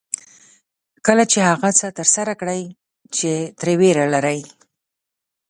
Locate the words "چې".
1.31-1.39, 3.15-3.31